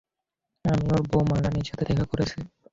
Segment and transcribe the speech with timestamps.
[0.65, 2.37] আমি ওর বৌমা রানীর সাথে দেখা করেছি।